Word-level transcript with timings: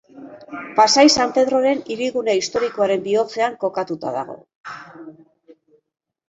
Pasai 0.77 1.03
San 1.15 1.33
Pedroren 1.35 1.83
hirigune 1.95 2.35
historikoaren 2.39 3.05
bihotzean 3.05 3.59
kokatuta 3.67 4.15
dago. 4.17 4.39